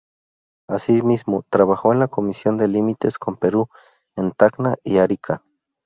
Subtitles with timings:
[0.67, 3.67] Asimismo, trabajó en la comisión de límites con Perú
[4.17, 5.43] en Tacna y Arica.